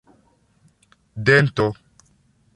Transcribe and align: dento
dento 1.27 1.67